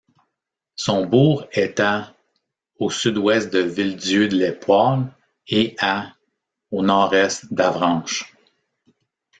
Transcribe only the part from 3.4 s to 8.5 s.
de Villedieu-les-Poêles et à au nord-est d'Avranches.